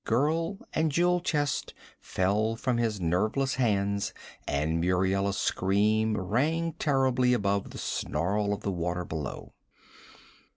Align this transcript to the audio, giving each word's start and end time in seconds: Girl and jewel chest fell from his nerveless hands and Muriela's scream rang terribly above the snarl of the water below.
Girl 0.03 0.57
and 0.73 0.91
jewel 0.91 1.19
chest 1.19 1.75
fell 1.99 2.55
from 2.55 2.77
his 2.77 2.99
nerveless 2.99 3.53
hands 3.61 4.15
and 4.47 4.81
Muriela's 4.81 5.37
scream 5.37 6.19
rang 6.19 6.73
terribly 6.79 7.33
above 7.33 7.69
the 7.69 7.77
snarl 7.77 8.51
of 8.51 8.61
the 8.61 8.71
water 8.71 9.05
below. 9.05 9.53